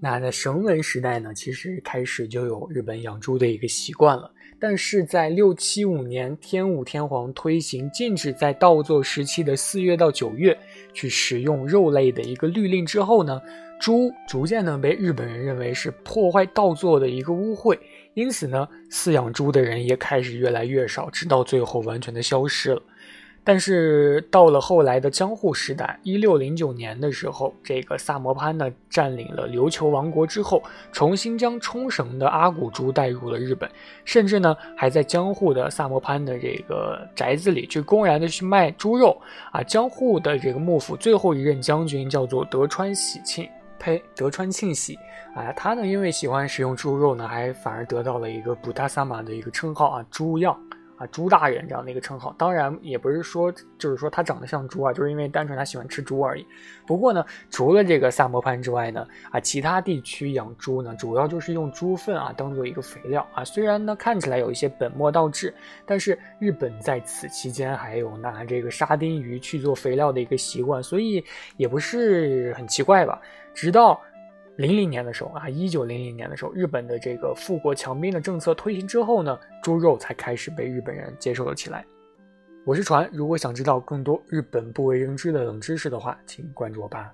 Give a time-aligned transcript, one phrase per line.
[0.00, 4.30] 那在绳文时代呢，其实开始就有日本养猪的一个习惯了。
[4.60, 10.56] 但是在六七五年，天武天皇推行禁止在稻作时期的四月到九月
[10.92, 13.40] 去食用肉类的一个律令之后呢，
[13.80, 17.78] 猪逐渐呢被日本人认为是破坏稻作的一个污秽，
[18.14, 22.82] 因此呢，饲养猪的人也开始越来越少，直到最后完全的消失了。
[23.48, 30.62] 但是到了后来的江户时代，一六零九年的时候，这个萨摩藩呢占领了琉球王国之后，
[30.92, 33.66] 重新将冲绳的阿古猪带入了日本，
[34.04, 39.18] 甚至呢还在江户的萨摩藩的这个宅子里去公然的去卖猪肉
[39.50, 39.62] 啊。
[39.62, 44.94] 江户的这个幕府最后一任将军叫做德川喜庆，呸，德川庆喜
[45.34, 50.54] 啊，他呢因为喜欢食用猪肉呢，还反而得到了一个布达萨玛的一个称号啊，猪样。
[50.98, 56.44] 啊，猪大人这样的一个称号，当然也不是说就是说他长得像猪啊，就是因为单纯他喜欢吃猪而已。
[56.86, 63.44] 不过呢，除了这个萨摩藩之外呢，啊，其他地区养猪呢，主要就是用猪粪啊当做一个肥料啊。
[63.44, 65.54] 虽然呢看起来有一些本末倒置，
[65.86, 71.24] 但是日本在此期间还有拿这个沙丁鱼去做肥料的一个习惯，所以
[71.56, 73.20] 也不是很奇怪吧。
[73.54, 74.00] 直到。
[74.58, 79.38] 零零年的时候啊，一九零零年的时候，日本的这个富国强兵的政策推行之后呢，
[79.68, 81.84] 猪肉才开始被日本人接受了起来。
[82.64, 87.12] 我是船，如果想知道更多日本不为人知的冷知识的话，请关注我吧。